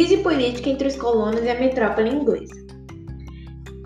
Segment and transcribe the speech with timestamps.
[0.00, 2.54] crise política entre os colonos e a metrópole inglesa.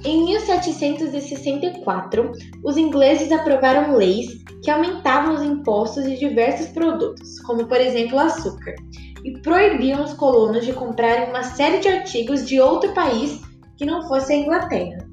[0.05, 2.31] Em 1764,
[2.63, 4.29] os ingleses aprovaram leis
[4.63, 8.77] que aumentavam os impostos de diversos produtos, como por exemplo açúcar,
[9.25, 13.41] e proibiam os colonos de comprarem uma série de artigos de outro país
[13.77, 15.05] que não fosse a Inglaterra.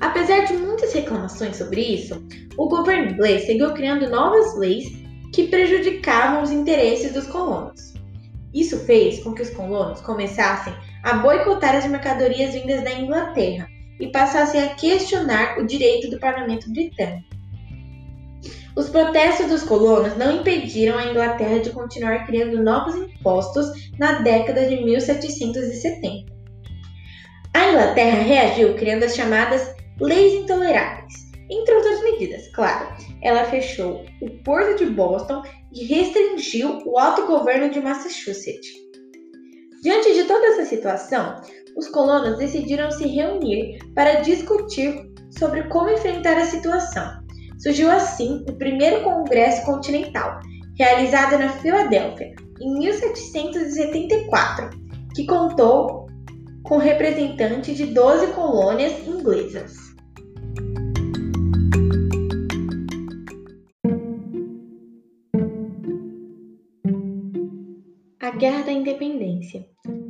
[0.00, 2.24] Apesar de muitas reclamações sobre isso,
[2.56, 4.92] o governo inglês seguiu criando novas leis
[5.32, 7.83] que prejudicavam os interesses dos colonos.
[8.54, 10.72] Isso fez com que os colonos começassem
[11.02, 13.66] a boicotar as mercadorias vindas da Inglaterra
[14.00, 17.34] e passassem a questionar o direito do parlamento britânico.
[18.76, 23.66] Os protestos dos colonos não impediram a Inglaterra de continuar criando novos impostos
[23.98, 26.32] na década de 1770.
[27.54, 32.88] A Inglaterra reagiu criando as chamadas leis intoleráveis, entre outras medidas, claro.
[33.22, 38.84] Ela fechou o porto de Boston e restringiu o autogoverno de Massachusetts.
[39.82, 41.40] Diante de toda essa situação,
[41.76, 47.22] os colonos decidiram se reunir para discutir sobre como enfrentar a situação.
[47.58, 50.40] Surgiu assim o primeiro Congresso Continental,
[50.78, 54.70] realizado na Filadélfia, em 1774,
[55.14, 56.06] que contou
[56.62, 59.83] com representantes de 12 colônias inglesas.
[68.36, 69.64] Guerra da Independência.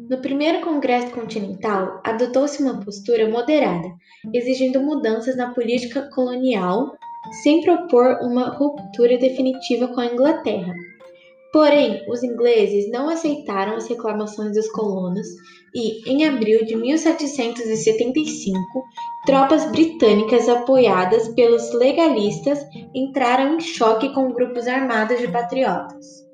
[0.09, 3.87] No primeiro Congresso Continental, adotou-se uma postura moderada,
[4.33, 6.97] exigindo mudanças na política colonial,
[7.43, 10.73] sem propor uma ruptura definitiva com a Inglaterra.
[11.53, 15.27] Porém, os ingleses não aceitaram as reclamações dos colonos
[15.75, 18.59] e, em abril de 1775,
[19.27, 22.59] tropas britânicas apoiadas pelos legalistas
[22.95, 26.25] entraram em choque com grupos armados de patriotas.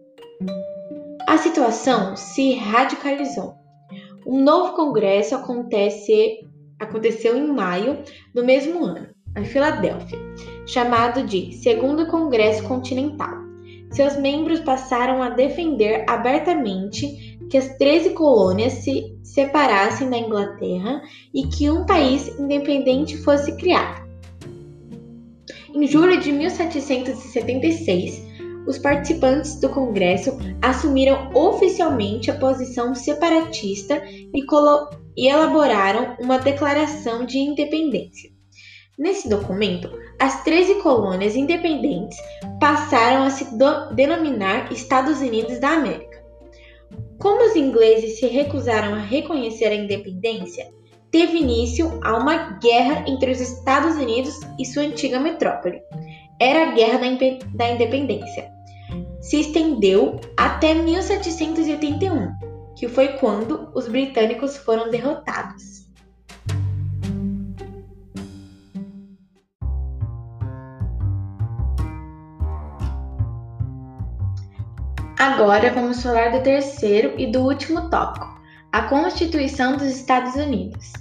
[1.30, 3.54] A situação se radicalizou.
[4.26, 6.40] Um novo congresso acontece,
[6.76, 8.02] aconteceu em maio
[8.34, 10.18] do mesmo ano, em Filadélfia,
[10.66, 13.30] chamado de Segundo Congresso Continental.
[13.92, 21.00] Seus membros passaram a defender abertamente que as 13 colônias se separassem da Inglaterra
[21.32, 24.04] e que um país independente fosse criado.
[25.72, 28.29] Em julho de 1776,
[28.66, 34.44] os participantes do Congresso assumiram oficialmente a posição separatista e,
[35.16, 38.30] e elaboraram uma declaração de independência.
[38.98, 42.18] Nesse documento, as 13 colônias independentes
[42.60, 43.46] passaram a se
[43.94, 46.22] denominar Estados Unidos da América.
[47.18, 50.70] Como os ingleses se recusaram a reconhecer a independência,
[51.10, 55.80] teve início a uma guerra entre os Estados Unidos e sua antiga metrópole,
[56.40, 56.98] era a Guerra
[57.54, 58.50] da Independência.
[59.20, 62.32] Se estendeu até 1781,
[62.74, 65.80] que foi quando os britânicos foram derrotados.
[75.18, 78.40] Agora vamos falar do terceiro e do último tópico,
[78.72, 80.94] a Constituição dos Estados Unidos.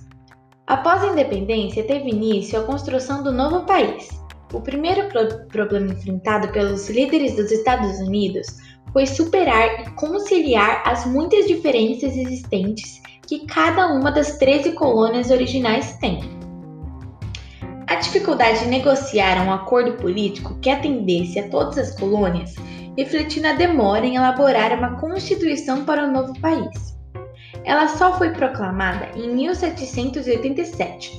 [0.67, 4.18] Após a independência, teve início a construção do novo país,
[4.53, 8.47] o primeiro pro problema enfrentado pelos líderes dos Estados Unidos
[8.91, 15.95] foi superar e conciliar as muitas diferenças existentes que cada uma das 13 colônias originais
[15.97, 16.19] tem.
[17.85, 22.55] A dificuldade de negociar um acordo político que atendesse a todas as colônias
[22.97, 26.98] refletiu na demora em elaborar uma constituição para o novo país.
[27.69, 31.11] Ela só foi proclamada em 1787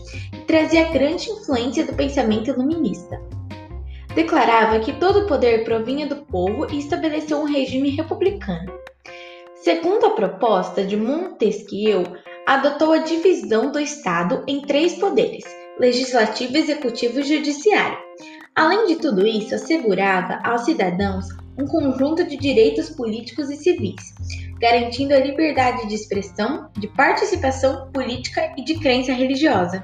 [0.49, 3.23] trazia grande influência do pensamento iluminista.
[4.17, 8.73] Declarava que todo o poder provinha do povo e estabeleceu um regime republicano.
[9.63, 12.03] Segundo a proposta de Montesquieu,
[12.45, 15.45] adotou a divisão do Estado em três poderes:
[15.79, 17.99] legislativo, executivo e judiciário.
[18.57, 21.27] Além de tudo isso, assegurava aos cidadãos
[21.57, 24.03] um conjunto de direitos políticos e civis,
[24.61, 29.83] garantindo a liberdade de expressão, de participação política e de crença religiosa.